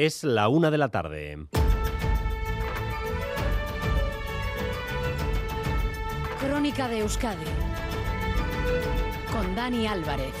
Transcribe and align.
Es 0.00 0.24
la 0.24 0.48
una 0.48 0.70
de 0.70 0.78
la 0.78 0.88
tarde. 0.88 1.36
Crónica 6.40 6.88
de 6.88 7.00
Euskadi 7.00 7.44
con 9.30 9.54
Dani 9.54 9.86
Álvarez. 9.86 10.32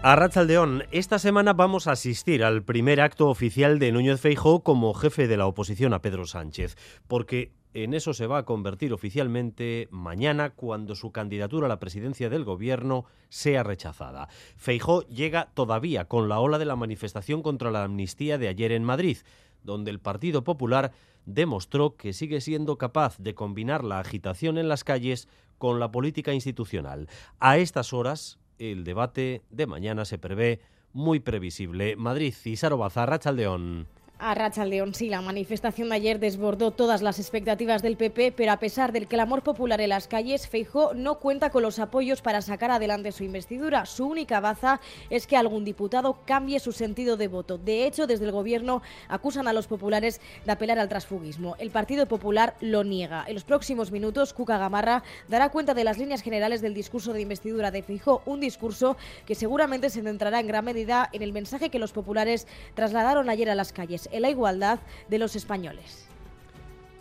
A 0.00 0.14
Rachaldeón, 0.14 0.84
esta 0.92 1.18
semana 1.18 1.54
vamos 1.54 1.88
a 1.88 1.92
asistir 1.92 2.44
al 2.44 2.62
primer 2.62 3.00
acto 3.00 3.28
oficial 3.28 3.80
de 3.80 3.90
Núñez 3.90 4.20
Feijóo 4.20 4.62
como 4.62 4.94
jefe 4.94 5.26
de 5.26 5.36
la 5.36 5.46
oposición 5.46 5.94
a 5.94 6.02
Pedro 6.02 6.24
Sánchez, 6.26 6.76
porque 7.08 7.50
en 7.74 7.94
eso 7.94 8.14
se 8.14 8.26
va 8.26 8.38
a 8.38 8.44
convertir 8.44 8.92
oficialmente 8.92 9.88
mañana 9.90 10.50
cuando 10.50 10.94
su 10.94 11.12
candidatura 11.12 11.66
a 11.66 11.68
la 11.68 11.80
presidencia 11.80 12.28
del 12.28 12.44
gobierno 12.44 13.06
sea 13.28 13.62
rechazada. 13.62 14.28
Feijó 14.56 15.02
llega 15.08 15.50
todavía 15.54 16.06
con 16.06 16.28
la 16.28 16.40
ola 16.40 16.58
de 16.58 16.66
la 16.66 16.76
manifestación 16.76 17.42
contra 17.42 17.70
la 17.70 17.84
amnistía 17.84 18.38
de 18.38 18.48
ayer 18.48 18.72
en 18.72 18.84
Madrid, 18.84 19.18
donde 19.62 19.90
el 19.90 20.00
Partido 20.00 20.44
Popular 20.44 20.92
demostró 21.24 21.96
que 21.96 22.12
sigue 22.12 22.40
siendo 22.40 22.78
capaz 22.78 23.18
de 23.18 23.34
combinar 23.34 23.84
la 23.84 24.00
agitación 24.00 24.58
en 24.58 24.68
las 24.68 24.84
calles 24.84 25.28
con 25.58 25.78
la 25.78 25.92
política 25.92 26.34
institucional. 26.34 27.08
A 27.38 27.58
estas 27.58 27.92
horas, 27.92 28.38
el 28.58 28.84
debate 28.84 29.42
de 29.50 29.66
mañana 29.66 30.04
se 30.04 30.18
prevé 30.18 30.60
muy 30.92 31.20
previsible. 31.20 31.96
Madrid, 31.96 32.34
Cisaro 32.34 32.76
Bazarra, 32.76 33.18
Chaldeón. 33.18 33.86
A 34.24 34.34
Racha 34.36 34.64
León, 34.64 34.94
sí, 34.94 35.08
la 35.08 35.20
manifestación 35.20 35.88
de 35.88 35.96
ayer 35.96 36.20
desbordó 36.20 36.70
todas 36.70 37.02
las 37.02 37.18
expectativas 37.18 37.82
del 37.82 37.96
PP, 37.96 38.30
pero 38.30 38.52
a 38.52 38.60
pesar 38.60 38.92
del 38.92 39.08
clamor 39.08 39.42
popular 39.42 39.80
en 39.80 39.88
las 39.88 40.06
calles, 40.06 40.46
Feijó 40.46 40.94
no 40.94 41.18
cuenta 41.18 41.50
con 41.50 41.64
los 41.64 41.80
apoyos 41.80 42.22
para 42.22 42.40
sacar 42.40 42.70
adelante 42.70 43.10
su 43.10 43.24
investidura. 43.24 43.84
Su 43.84 44.06
única 44.06 44.38
baza 44.38 44.80
es 45.10 45.26
que 45.26 45.36
algún 45.36 45.64
diputado 45.64 46.20
cambie 46.24 46.60
su 46.60 46.70
sentido 46.70 47.16
de 47.16 47.26
voto. 47.26 47.58
De 47.58 47.84
hecho, 47.84 48.06
desde 48.06 48.26
el 48.26 48.30
gobierno 48.30 48.80
acusan 49.08 49.48
a 49.48 49.52
los 49.52 49.66
populares 49.66 50.20
de 50.44 50.52
apelar 50.52 50.78
al 50.78 50.88
transfugismo. 50.88 51.56
El 51.58 51.72
Partido 51.72 52.06
Popular 52.06 52.54
lo 52.60 52.84
niega. 52.84 53.24
En 53.26 53.34
los 53.34 53.42
próximos 53.42 53.90
minutos, 53.90 54.34
Cuca 54.34 54.56
Gamarra 54.56 55.02
dará 55.26 55.48
cuenta 55.48 55.74
de 55.74 55.82
las 55.82 55.98
líneas 55.98 56.22
generales 56.22 56.60
del 56.60 56.74
discurso 56.74 57.12
de 57.12 57.22
investidura 57.22 57.72
de 57.72 57.82
Feijó, 57.82 58.22
un 58.26 58.38
discurso 58.38 58.96
que 59.26 59.34
seguramente 59.34 59.90
se 59.90 60.00
centrará 60.00 60.38
en 60.38 60.46
gran 60.46 60.64
medida 60.64 61.10
en 61.12 61.22
el 61.22 61.32
mensaje 61.32 61.70
que 61.70 61.80
los 61.80 61.90
populares 61.90 62.46
trasladaron 62.76 63.28
ayer 63.28 63.50
a 63.50 63.56
las 63.56 63.72
calles 63.72 64.08
en 64.12 64.22
la 64.22 64.30
igualdad 64.30 64.78
de 65.08 65.18
los 65.18 65.34
españoles. 65.36 66.08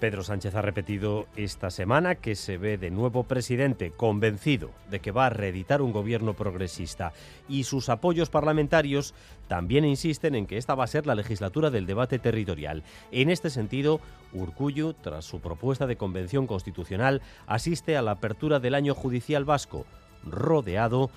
Pedro 0.01 0.23
Sánchez 0.23 0.55
ha 0.55 0.63
repetido 0.63 1.27
esta 1.35 1.69
semana 1.69 2.15
que 2.15 2.33
se 2.33 2.57
ve 2.57 2.79
de 2.79 2.89
nuevo 2.89 3.23
presidente, 3.23 3.91
convencido 3.91 4.71
de 4.89 4.99
que 4.99 5.11
va 5.11 5.27
a 5.27 5.29
reeditar 5.29 5.83
un 5.83 5.91
gobierno 5.91 6.33
progresista. 6.33 7.13
Y 7.47 7.65
sus 7.65 7.87
apoyos 7.87 8.31
parlamentarios 8.31 9.13
también 9.47 9.85
insisten 9.85 10.33
en 10.33 10.47
que 10.47 10.57
esta 10.57 10.73
va 10.73 10.85
a 10.85 10.87
ser 10.87 11.05
la 11.05 11.13
legislatura 11.13 11.69
del 11.69 11.85
debate 11.85 12.17
territorial. 12.17 12.81
En 13.11 13.29
este 13.29 13.51
sentido, 13.51 14.01
Urcuyu, 14.33 14.93
tras 14.93 15.23
su 15.23 15.39
propuesta 15.39 15.85
de 15.85 15.97
convención 15.97 16.47
constitucional, 16.47 17.21
asiste 17.45 17.95
a 17.95 18.01
la 18.01 18.11
apertura 18.11 18.59
del 18.59 18.73
año 18.73 18.95
judicial 18.95 19.45
vasco, 19.45 19.85
rodeado 20.25 21.11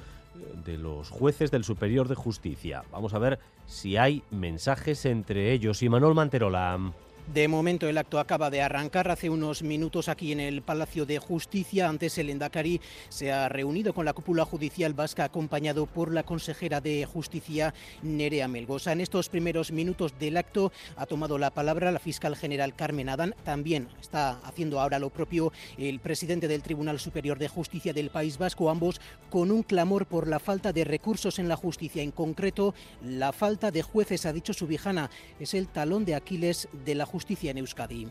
de 0.65 0.79
los 0.79 1.11
jueces 1.11 1.51
del 1.51 1.65
Superior 1.65 2.09
de 2.09 2.15
Justicia. 2.15 2.85
Vamos 2.91 3.15
a 3.15 3.19
ver 3.19 3.39
si 3.67 3.97
hay 3.97 4.23
mensajes 4.31 5.05
entre 5.05 5.53
ellos. 5.53 5.83
Y 5.83 5.89
Manuel 5.89 6.15
Manterola. 6.15 6.95
De 7.33 7.49
momento 7.49 7.89
el 7.89 7.97
acto 7.97 8.19
acaba 8.19 8.51
de 8.51 8.61
arrancar 8.61 9.11
hace 9.11 9.31
unos 9.31 9.63
minutos 9.63 10.11
aquí 10.11 10.31
en 10.31 10.41
el 10.41 10.61
Palacio 10.61 11.07
de 11.07 11.19
Justicia. 11.19 11.89
Antes 11.89 12.19
el 12.19 12.29
Endacari 12.29 12.83
se 13.09 13.33
ha 13.33 13.49
reunido 13.49 13.95
con 13.95 14.05
la 14.05 14.13
cúpula 14.13 14.45
judicial 14.45 14.93
vasca 14.93 15.25
acompañado 15.25 15.87
por 15.87 16.13
la 16.13 16.23
consejera 16.23 16.83
de 16.83 17.07
Justicia 17.07 17.73
Nerea 18.03 18.47
Melgosa. 18.47 18.93
En 18.93 19.01
estos 19.01 19.31
primeros 19.31 19.73
minutos 19.73 20.19
del 20.19 20.37
acto 20.37 20.71
ha 20.97 21.07
tomado 21.07 21.39
la 21.39 21.51
palabra 21.51 21.91
la 21.91 21.99
fiscal 21.99 22.37
general 22.37 22.77
Carmen 22.77 23.09
Adán. 23.09 23.35
También 23.43 23.89
está 23.99 24.39
haciendo 24.45 24.79
ahora 24.79 24.99
lo 24.99 25.09
propio 25.09 25.51
el 25.79 26.01
presidente 26.01 26.47
del 26.47 26.63
Tribunal 26.63 27.01
Superior 27.01 27.39
de 27.39 27.49
Justicia 27.49 27.95
del 27.95 28.11
País 28.11 28.37
Vasco, 28.37 28.69
ambos 28.69 29.01
con 29.31 29.51
un 29.51 29.63
clamor 29.63 30.05
por 30.05 30.29
la 30.29 30.41
falta 30.41 30.75
de 30.75 30.85
recursos 30.85 31.39
en 31.39 31.49
la 31.49 31.57
justicia. 31.57 32.03
En 32.03 32.11
concreto, 32.11 32.75
la 33.03 33.33
falta 33.33 33.71
de 33.71 33.83
jueces, 33.83 34.27
ha 34.27 34.33
dicho 34.35 34.53
Subijana, 34.53 35.11
es 35.41 35.55
el 35.55 35.69
talón 35.69 36.05
de 36.05 36.15
Aquiles 36.15 36.69
de 36.85 36.95
la 36.95 37.07
justicia 37.07 37.14
en 37.43 37.59
Euskadi. 37.59 38.09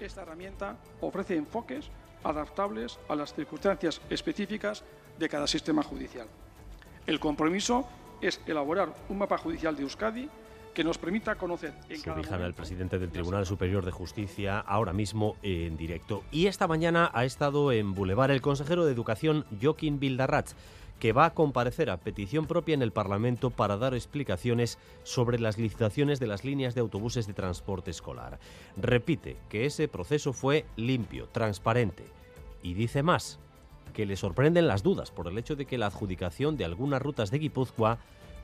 Esta 0.00 0.22
herramienta 0.22 0.76
ofrece 1.00 1.34
enfoques 1.36 1.90
adaptables 2.22 2.98
a 3.08 3.14
las 3.16 3.34
circunstancias 3.34 4.00
específicas 4.10 4.84
de 5.18 5.28
cada 5.28 5.46
sistema 5.46 5.82
judicial. 5.82 6.28
El 7.06 7.18
compromiso 7.18 7.88
es 8.20 8.40
elaborar 8.46 8.94
un 9.08 9.18
mapa 9.18 9.38
judicial 9.38 9.74
de 9.76 9.82
Euskadi 9.82 10.28
que 10.74 10.84
nos 10.84 10.98
permita 10.98 11.34
conocer 11.34 11.74
en 11.88 12.00
cada 12.00 12.22
momento 12.22 12.54
presidente 12.54 12.98
del 13.00 13.10
Tribunal 13.10 13.46
Superior 13.46 13.84
de 13.84 13.90
Justicia, 13.90 14.60
ahora 14.60 14.92
mismo 14.92 15.34
en 15.42 15.76
directo. 15.76 16.22
Y 16.30 16.46
esta 16.46 16.68
mañana 16.68 17.10
ha 17.12 17.24
estado 17.24 17.72
en 17.72 17.94
Boulevard 17.94 18.30
el 18.30 18.40
consejero 18.40 18.84
de 18.84 18.92
Educación, 18.92 19.44
Joaquín 19.60 19.98
Bildarratz, 19.98 20.54
que 20.98 21.12
va 21.12 21.26
a 21.26 21.34
comparecer 21.34 21.90
a 21.90 21.98
petición 21.98 22.46
propia 22.46 22.74
en 22.74 22.82
el 22.82 22.92
Parlamento 22.92 23.50
para 23.50 23.76
dar 23.76 23.94
explicaciones 23.94 24.78
sobre 25.04 25.38
las 25.38 25.58
licitaciones 25.58 26.20
de 26.20 26.26
las 26.26 26.44
líneas 26.44 26.74
de 26.74 26.80
autobuses 26.80 27.26
de 27.26 27.34
transporte 27.34 27.90
escolar. 27.90 28.38
Repite 28.76 29.36
que 29.48 29.66
ese 29.66 29.88
proceso 29.88 30.32
fue 30.32 30.64
limpio, 30.76 31.28
transparente. 31.28 32.04
Y 32.62 32.74
dice 32.74 33.02
más, 33.02 33.38
que 33.92 34.06
le 34.06 34.16
sorprenden 34.16 34.68
las 34.68 34.82
dudas 34.82 35.10
por 35.10 35.28
el 35.28 35.38
hecho 35.38 35.56
de 35.56 35.66
que 35.66 35.78
la 35.78 35.86
adjudicación 35.86 36.56
de 36.56 36.64
algunas 36.64 37.02
rutas 37.02 37.30
de 37.30 37.38
Guipúzcoa 37.38 37.98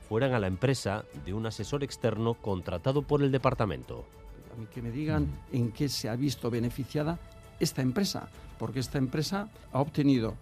fueran 0.07 0.33
a 0.33 0.39
la 0.39 0.47
empresa 0.47 1.05
de 1.25 1.33
un 1.33 1.45
asesor 1.45 1.83
externo 1.83 2.35
contratado 2.35 3.01
por 3.01 3.21
el 3.21 3.31
departamento. 3.31 4.05
A 4.53 4.59
mí 4.59 4.67
que 4.73 4.81
me 4.81 4.91
digan 4.91 5.27
en 5.51 5.71
qué 5.71 5.89
se 5.89 6.09
ha 6.09 6.15
visto 6.15 6.49
beneficiada 6.49 7.19
esta 7.59 7.81
empresa, 7.81 8.29
porque 8.59 8.79
esta 8.79 8.97
empresa 8.97 9.49
ha 9.71 9.81
obtenido 9.81 10.35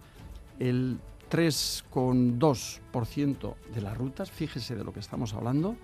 el 0.58 0.98
3,2% 1.34 3.54
de 3.74 3.80
las 3.80 3.98
rutas, 3.98 4.30
fíjese 4.30 4.76
de 4.76 4.84
lo 4.84 4.92
que 4.92 5.00
estamos 5.00 5.34
hablando, 5.34 5.74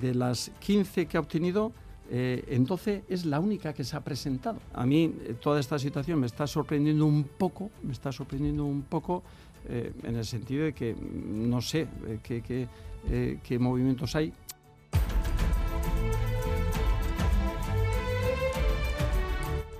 de 0.00 0.14
las 0.14 0.50
15 0.60 1.04
que 1.04 1.18
ha 1.18 1.20
obtenido, 1.20 1.74
eh, 2.08 2.42
en 2.48 2.64
12 2.64 3.04
es 3.06 3.26
la 3.26 3.38
única 3.38 3.74
que 3.74 3.84
se 3.84 3.94
ha 3.94 4.00
presentado. 4.00 4.58
A 4.72 4.86
mí 4.86 5.14
eh, 5.20 5.34
toda 5.38 5.60
esta 5.60 5.78
situación 5.78 6.20
me 6.20 6.26
está 6.26 6.46
sorprendiendo 6.46 7.04
un 7.04 7.24
poco, 7.24 7.70
me 7.82 7.92
está 7.92 8.10
sorprendiendo 8.10 8.64
un 8.64 8.84
poco 8.84 9.22
eh, 9.68 9.92
en 10.04 10.16
el 10.16 10.24
sentido 10.24 10.64
de 10.64 10.72
que 10.72 10.94
mm, 10.94 11.50
no 11.50 11.60
sé 11.60 11.86
eh, 12.06 13.38
qué, 13.42 13.58
movimientos 13.58 14.16
hay. 14.16 14.32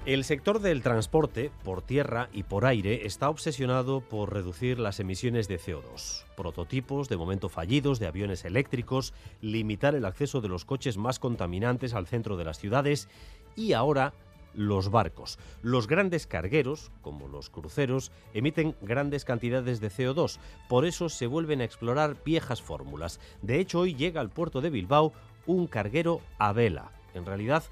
El 0.07 0.23
sector 0.23 0.61
del 0.61 0.83
transporte 0.83 1.51
por 1.65 1.83
tierra 1.83 2.29
y 2.33 2.45
por 2.45 2.65
aire 2.65 3.07
está 3.07 3.29
obsesionado 3.29 4.03
por 4.03 4.33
reducir 4.33 4.79
las 4.79 5.01
emisiones 5.01 5.49
de 5.49 5.59
CO2. 5.59 6.23
Prototipos 6.37 7.09
de 7.09 7.17
momento 7.17 7.49
fallidos 7.49 7.99
de 7.99 8.07
aviones 8.07 8.45
eléctricos, 8.45 9.15
limitar 9.41 9.97
el 9.97 10.05
acceso 10.05 10.41
de 10.41 10.47
los 10.47 10.65
coches 10.65 10.97
más 10.97 11.19
contaminantes 11.19 11.93
al 11.93 12.07
centro 12.07 12.37
de 12.37 12.45
las 12.45 12.61
ciudades 12.61 13.09
y 13.57 13.73
ahora 13.73 14.15
los 14.55 14.93
barcos. 14.93 15.41
Los 15.61 15.89
grandes 15.89 16.29
cargueros, 16.29 16.93
como 17.03 17.27
los 17.27 17.51
cruceros, 17.51 18.13
emiten 18.33 18.77
grandes 18.83 19.25
cantidades 19.25 19.81
de 19.81 19.91
CO2. 19.91 20.39
Por 20.69 20.87
eso 20.87 21.09
se 21.09 21.27
vuelven 21.27 21.63
a 21.63 21.65
explorar 21.65 22.17
viejas 22.25 22.63
fórmulas. 22.63 23.19
De 23.43 23.59
hecho, 23.59 23.81
hoy 23.81 23.97
llega 23.97 24.21
al 24.21 24.31
puerto 24.31 24.61
de 24.61 24.71
Bilbao 24.71 25.13
un 25.47 25.67
carguero 25.67 26.21
a 26.39 26.53
vela. 26.53 26.93
En 27.13 27.27
realidad, 27.27 27.65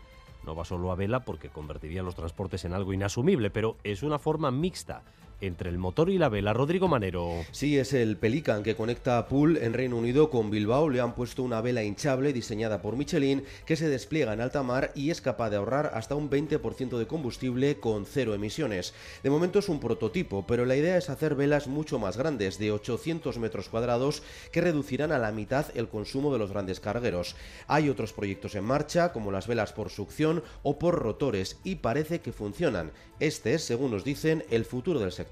no 0.44 0.54
va 0.54 0.64
solo 0.64 0.92
a 0.92 0.94
vela 0.94 1.20
porque 1.20 1.48
convertiría 1.48 2.02
los 2.02 2.14
transportes 2.14 2.64
en 2.64 2.72
algo 2.72 2.92
inasumible, 2.92 3.50
pero 3.50 3.76
es 3.84 4.02
una 4.02 4.18
forma 4.18 4.50
mixta 4.50 5.02
entre 5.40 5.70
el 5.70 5.78
motor 5.78 6.10
y 6.10 6.18
la 6.18 6.28
vela. 6.28 6.52
Rodrigo 6.52 6.88
Manero. 6.88 7.44
Sí, 7.50 7.78
es 7.78 7.92
el 7.92 8.16
Pelican 8.16 8.62
que 8.62 8.76
conecta 8.76 9.18
a 9.18 9.28
Poole 9.28 9.64
en 9.64 9.72
Reino 9.72 9.96
Unido 9.96 10.30
con 10.30 10.50
Bilbao. 10.50 10.88
Le 10.88 11.00
han 11.00 11.14
puesto 11.14 11.42
una 11.42 11.60
vela 11.60 11.82
hinchable 11.82 12.32
diseñada 12.32 12.80
por 12.80 12.96
Michelin 12.96 13.44
que 13.66 13.76
se 13.76 13.88
despliega 13.88 14.32
en 14.32 14.40
alta 14.40 14.62
mar 14.62 14.92
y 14.94 15.10
es 15.10 15.20
capaz 15.20 15.50
de 15.50 15.56
ahorrar 15.56 15.92
hasta 15.94 16.14
un 16.14 16.30
20% 16.30 16.98
de 16.98 17.06
combustible 17.06 17.76
con 17.80 18.06
cero 18.06 18.34
emisiones. 18.34 18.94
De 19.22 19.30
momento 19.30 19.58
es 19.58 19.68
un 19.68 19.80
prototipo, 19.80 20.46
pero 20.46 20.64
la 20.64 20.76
idea 20.76 20.96
es 20.96 21.10
hacer 21.10 21.34
velas 21.34 21.66
mucho 21.66 21.98
más 21.98 22.16
grandes, 22.16 22.58
de 22.58 22.72
800 22.72 23.38
metros 23.38 23.68
cuadrados, 23.68 24.22
que 24.52 24.60
reducirán 24.60 25.12
a 25.12 25.18
la 25.18 25.32
mitad 25.32 25.66
el 25.74 25.88
consumo 25.88 26.32
de 26.32 26.38
los 26.38 26.50
grandes 26.50 26.80
cargueros. 26.80 27.36
Hay 27.66 27.88
otros 27.88 28.12
proyectos 28.12 28.54
en 28.54 28.64
marcha, 28.64 29.12
como 29.12 29.32
las 29.32 29.46
velas 29.46 29.72
por 29.72 29.90
succión 29.90 30.42
o 30.62 30.78
por 30.78 31.00
rotores, 31.00 31.58
y 31.64 31.76
parece 31.76 32.20
que 32.20 32.32
funcionan. 32.32 32.92
Este 33.20 33.54
es, 33.54 33.64
según 33.64 33.90
nos 33.90 34.04
dicen, 34.04 34.44
el 34.50 34.64
futuro 34.64 35.00
del 35.00 35.12
sector. 35.12 35.23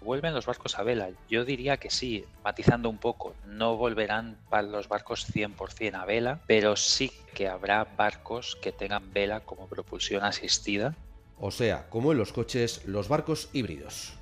¿Vuelven 0.00 0.32
los 0.32 0.46
barcos 0.46 0.78
a 0.78 0.82
vela? 0.84 1.10
Yo 1.28 1.44
diría 1.44 1.76
que 1.76 1.90
sí, 1.90 2.24
matizando 2.44 2.88
un 2.88 2.98
poco. 2.98 3.34
No 3.46 3.76
volverán 3.76 4.38
para 4.48 4.62
los 4.62 4.88
barcos 4.88 5.28
100% 5.34 5.94
a 5.94 6.04
vela, 6.04 6.40
pero 6.46 6.76
sí 6.76 7.10
que 7.34 7.48
habrá 7.48 7.84
barcos 7.84 8.56
que 8.62 8.70
tengan 8.70 9.12
vela 9.12 9.40
como 9.40 9.66
propulsión 9.66 10.22
asistida. 10.24 10.94
O 11.40 11.50
sea, 11.50 11.88
como 11.88 12.12
en 12.12 12.18
los 12.18 12.32
coches, 12.32 12.84
los 12.86 13.08
barcos 13.08 13.48
híbridos. 13.52 14.14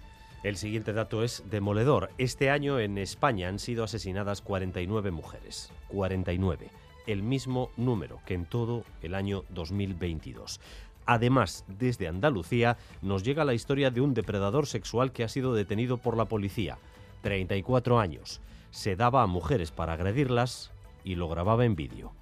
El 0.42 0.56
siguiente 0.56 0.92
dato 0.92 1.22
es 1.22 1.42
demoledor. 1.50 2.10
Este 2.18 2.50
año 2.50 2.78
en 2.78 2.98
España 2.98 3.48
han 3.48 3.58
sido 3.58 3.84
asesinadas 3.84 4.42
49 4.42 5.10
mujeres. 5.10 5.70
49. 5.88 6.68
El 7.06 7.22
mismo 7.22 7.70
número 7.76 8.20
que 8.26 8.34
en 8.34 8.44
todo 8.44 8.84
el 9.02 9.14
año 9.14 9.44
2022. 9.50 10.60
Además, 11.06 11.64
desde 11.68 12.08
Andalucía 12.08 12.76
nos 13.00 13.22
llega 13.22 13.44
la 13.44 13.54
historia 13.54 13.90
de 13.90 14.00
un 14.00 14.12
depredador 14.12 14.66
sexual 14.66 15.12
que 15.12 15.24
ha 15.24 15.28
sido 15.28 15.54
detenido 15.54 15.98
por 15.98 16.16
la 16.16 16.26
policía. 16.26 16.78
34 17.22 17.98
años. 17.98 18.40
Se 18.70 18.96
daba 18.96 19.22
a 19.22 19.26
mujeres 19.26 19.70
para 19.70 19.94
agredirlas 19.94 20.72
y 21.04 21.14
lo 21.14 21.28
grababa 21.28 21.64
en 21.64 21.76
vídeo. 21.76 22.12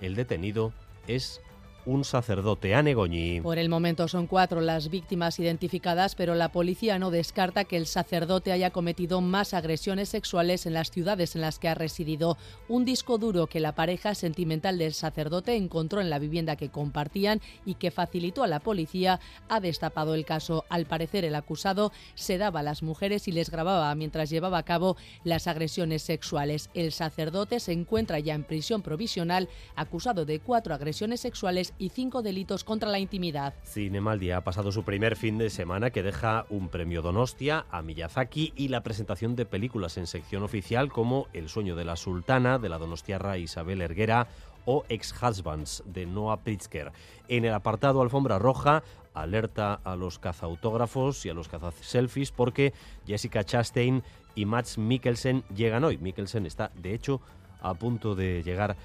El 0.00 0.14
detenido 0.14 0.72
es 1.06 1.42
un 1.86 2.04
sacerdote 2.04 2.74
Anegoñi. 2.74 3.40
Por 3.40 3.58
el 3.58 3.68
momento 3.68 4.08
son 4.08 4.26
cuatro 4.26 4.60
las 4.60 4.90
víctimas 4.90 5.38
identificadas, 5.38 6.14
pero 6.14 6.34
la 6.34 6.52
policía 6.52 6.98
no 6.98 7.10
descarta 7.10 7.64
que 7.64 7.76
el 7.76 7.86
sacerdote 7.86 8.52
haya 8.52 8.70
cometido 8.70 9.20
más 9.20 9.54
agresiones 9.54 10.08
sexuales 10.08 10.66
en 10.66 10.74
las 10.74 10.90
ciudades 10.90 11.34
en 11.34 11.42
las 11.42 11.58
que 11.58 11.68
ha 11.68 11.74
residido. 11.74 12.36
Un 12.68 12.84
disco 12.84 13.18
duro 13.18 13.46
que 13.46 13.60
la 13.60 13.74
pareja 13.74 14.14
sentimental 14.14 14.78
del 14.78 14.94
sacerdote 14.94 15.56
encontró 15.56 16.00
en 16.00 16.10
la 16.10 16.18
vivienda 16.18 16.56
que 16.56 16.68
compartían 16.68 17.40
y 17.64 17.74
que 17.74 17.90
facilitó 17.90 18.42
a 18.42 18.48
la 18.48 18.60
policía 18.60 19.20
ha 19.48 19.60
destapado 19.60 20.14
el 20.14 20.24
caso. 20.24 20.64
Al 20.68 20.86
parecer 20.86 21.24
el 21.24 21.34
acusado 21.34 21.92
se 22.14 22.38
daba 22.38 22.60
a 22.60 22.64
las 22.64 22.82
mujeres 22.82 23.28
y 23.28 23.32
les 23.32 23.50
grababa 23.50 23.94
mientras 23.94 24.30
llevaba 24.30 24.58
a 24.58 24.64
cabo 24.64 24.96
las 25.24 25.46
agresiones 25.46 26.02
sexuales. 26.02 26.70
El 26.74 26.92
sacerdote 26.92 27.60
se 27.60 27.72
encuentra 27.72 28.18
ya 28.18 28.34
en 28.34 28.44
prisión 28.44 28.82
provisional 28.82 29.48
acusado 29.76 30.24
de 30.24 30.40
cuatro 30.40 30.74
agresiones 30.74 31.20
sexuales 31.20 31.69
y 31.78 31.90
cinco 31.90 32.22
delitos 32.22 32.64
contra 32.64 32.90
la 32.90 32.98
intimidad. 32.98 33.54
Cinemaldia 33.64 34.38
ha 34.38 34.44
pasado 34.44 34.72
su 34.72 34.82
primer 34.82 35.16
fin 35.16 35.38
de 35.38 35.50
semana 35.50 35.90
que 35.90 36.02
deja 36.02 36.46
un 36.50 36.68
premio 36.68 37.02
Donostia 37.02 37.66
a 37.70 37.82
Miyazaki 37.82 38.52
y 38.56 38.68
la 38.68 38.82
presentación 38.82 39.36
de 39.36 39.46
películas 39.46 39.96
en 39.96 40.06
sección 40.06 40.42
oficial 40.42 40.90
como 40.90 41.28
El 41.32 41.48
sueño 41.48 41.76
de 41.76 41.84
la 41.84 41.96
sultana 41.96 42.58
de 42.58 42.68
la 42.68 42.78
donostiarra 42.78 43.38
Isabel 43.38 43.82
Erguera 43.82 44.28
o 44.64 44.84
Ex-Husbands 44.88 45.82
de 45.86 46.06
Noah 46.06 46.38
Pritzker. 46.38 46.92
En 47.28 47.44
el 47.44 47.54
apartado 47.54 48.02
Alfombra 48.02 48.38
Roja 48.38 48.82
alerta 49.14 49.80
a 49.84 49.96
los 49.96 50.18
cazautógrafos 50.18 51.24
y 51.26 51.30
a 51.30 51.34
los 51.34 51.48
cazaselfies 51.48 52.30
porque 52.30 52.72
Jessica 53.06 53.44
Chastain 53.44 54.02
y 54.34 54.44
Max 54.44 54.78
Mikkelsen 54.78 55.44
llegan 55.54 55.84
hoy. 55.84 55.98
Mikkelsen 55.98 56.46
está, 56.46 56.70
de 56.76 56.94
hecho, 56.94 57.20
a 57.60 57.74
punto 57.74 58.14
de 58.14 58.42
llegar 58.42 58.76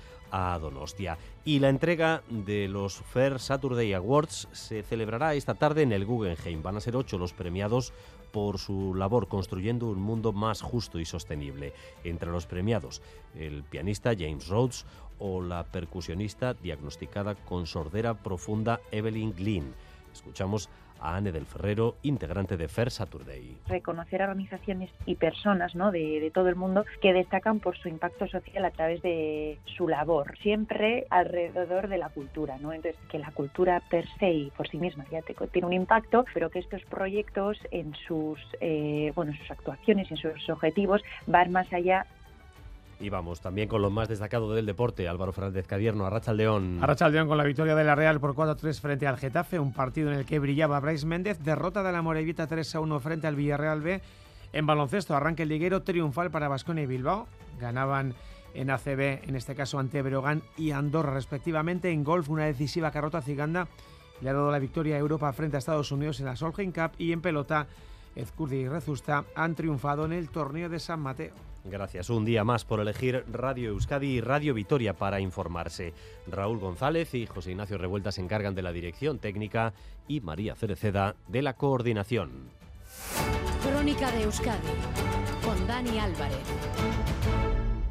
Donostia. 0.59 1.17
Y 1.45 1.59
la 1.59 1.69
entrega 1.69 2.21
de 2.29 2.67
los 2.67 2.95
Fair 2.95 3.39
Saturday 3.39 3.93
Awards 3.93 4.47
se 4.51 4.83
celebrará 4.83 5.33
esta 5.33 5.55
tarde 5.55 5.83
en 5.83 5.91
el 5.91 6.05
Guggenheim. 6.05 6.61
Van 6.61 6.75
a 6.75 6.81
ser 6.81 6.95
ocho 6.95 7.17
los 7.17 7.33
premiados 7.33 7.93
por 8.31 8.59
su 8.59 8.93
labor 8.95 9.29
construyendo 9.29 9.87
un 9.87 10.01
mundo 10.01 10.33
más 10.33 10.61
justo 10.61 10.99
y 10.99 11.05
sostenible. 11.05 11.73
Entre 12.03 12.29
los 12.29 12.45
premiados, 12.47 13.01
el 13.33 13.63
pianista 13.63 14.13
James 14.17 14.47
Rhodes 14.49 14.85
o 15.19 15.41
la 15.41 15.63
percusionista 15.63 16.53
diagnosticada 16.53 17.35
con 17.35 17.65
sordera 17.65 18.15
profunda 18.15 18.81
Evelyn 18.91 19.33
Glynn. 19.33 19.73
Escuchamos 20.15 20.69
a 21.01 21.17
Anne 21.17 21.31
del 21.31 21.45
Ferrero, 21.45 21.95
integrante 22.03 22.55
de 22.55 22.67
Fair 22.67 22.89
Saturday. 22.89 23.57
Reconocer 23.67 24.21
a 24.21 24.25
organizaciones 24.25 24.89
y 25.05 25.15
personas 25.15 25.75
¿no? 25.75 25.91
de, 25.91 26.31
todo 26.33 26.47
el 26.47 26.55
mundo 26.55 26.85
que 27.01 27.13
destacan 27.13 27.59
por 27.59 27.77
su 27.77 27.89
impacto 27.89 28.27
social 28.27 28.63
a 28.63 28.71
través 28.71 29.01
de 29.01 29.59
su 29.65 29.87
labor, 29.87 30.37
siempre 30.39 31.05
alrededor 31.09 31.89
de 31.89 31.97
la 31.97 32.09
cultura. 32.09 32.57
¿no? 32.59 32.71
Entonces, 32.71 32.99
que 33.09 33.19
la 33.19 33.31
cultura 33.31 33.81
per 33.89 34.05
se 34.19 34.31
y 34.31 34.51
por 34.51 34.69
sí 34.69 34.77
misma 34.77 35.05
ya 35.11 35.21
tiene 35.51 35.67
un 35.67 35.73
impacto, 35.73 36.25
pero 36.33 36.49
que 36.49 36.59
estos 36.59 36.81
proyectos 36.85 37.57
en 37.71 37.93
sus, 38.07 38.39
eh, 38.61 39.11
bueno, 39.15 39.33
sus 39.33 39.51
actuaciones 39.51 40.09
y 40.09 40.13
en 40.13 40.17
sus 40.17 40.49
objetivos 40.49 41.01
van 41.27 41.51
más 41.51 41.71
allá 41.73 42.05
y 42.99 43.09
vamos 43.09 43.41
también 43.41 43.67
con 43.67 43.81
lo 43.81 43.89
más 43.89 44.07
destacado 44.07 44.53
del 44.53 44.65
deporte, 44.65 45.07
Álvaro 45.07 45.33
Fernández 45.33 45.67
Cadierno, 45.67 46.05
Arracha 46.05 46.33
León. 46.33 46.79
Arracha 46.81 47.09
León 47.09 47.27
con 47.27 47.37
la 47.37 47.43
victoria 47.43 47.75
de 47.75 47.83
la 47.83 47.95
Real 47.95 48.19
por 48.19 48.33
4-3 48.33 48.79
frente 48.79 49.07
al 49.07 49.17
Getafe, 49.17 49.59
un 49.59 49.73
partido 49.73 50.11
en 50.11 50.19
el 50.19 50.25
que 50.25 50.39
brillaba 50.39 50.79
Bryce 50.79 51.05
Méndez, 51.05 51.39
derrota 51.39 51.83
de 51.83 51.91
la 51.91 52.01
Morevita 52.01 52.47
3-1 52.47 52.99
frente 52.99 53.27
al 53.27 53.35
Villarreal 53.35 53.81
B. 53.81 54.01
En 54.53 54.65
baloncesto, 54.65 55.15
arranque 55.15 55.43
el 55.43 55.49
liguero 55.49 55.83
triunfal 55.83 56.31
para 56.31 56.47
Vasconia 56.47 56.83
y 56.83 56.87
Bilbao. 56.87 57.27
Ganaban 57.59 58.13
en 58.53 58.69
ACB, 58.69 59.27
en 59.27 59.35
este 59.35 59.55
caso 59.55 59.79
ante 59.79 60.01
Brogan 60.01 60.41
y 60.57 60.71
Andorra 60.71 61.13
respectivamente. 61.13 61.91
En 61.91 62.03
golf, 62.03 62.29
una 62.29 62.45
decisiva 62.45 62.91
carrota 62.91 63.21
ciganda 63.21 63.67
le 64.21 64.29
ha 64.29 64.33
dado 64.33 64.51
la 64.51 64.59
victoria 64.59 64.95
a 64.95 64.99
Europa 64.99 65.31
frente 65.33 65.57
a 65.57 65.59
Estados 65.59 65.91
Unidos 65.91 66.19
en 66.21 66.27
la 66.27 66.37
Solheim 66.37 66.71
Cup 66.71 66.91
y 66.97 67.11
en 67.11 67.21
pelota, 67.21 67.67
Ezcurdi 68.15 68.57
y 68.57 68.67
Rezusta 68.69 69.25
han 69.35 69.55
triunfado 69.55 70.05
en 70.05 70.13
el 70.13 70.29
torneo 70.29 70.69
de 70.69 70.79
San 70.79 71.01
Mateo. 71.01 71.33
Gracias. 71.65 72.11
Un 72.11 72.25
día 72.25 72.43
más 72.43 72.63
por 72.63 72.79
elegir 72.79 73.25
Radio 73.31 73.69
Euskadi 73.69 74.07
y 74.07 74.21
Radio 74.21 74.53
Vitoria 74.53 74.93
para 74.93 75.19
informarse. 75.19 75.93
Raúl 76.27 76.59
González 76.59 77.13
y 77.15 77.25
José 77.25 77.51
Ignacio 77.51 77.79
Revuelta 77.79 78.11
se 78.11 78.21
encargan 78.21 78.53
de 78.53 78.61
la 78.61 78.71
dirección 78.71 79.17
técnica 79.17 79.73
y 80.07 80.21
María 80.21 80.55
Cereceda 80.55 81.15
de 81.27 81.41
la 81.41 81.53
coordinación. 81.53 82.49
Crónica 83.63 84.11
de 84.11 84.23
Euskadi 84.23 84.67
con 85.43 85.67
Dani 85.67 85.97
Álvarez. 85.97 87.14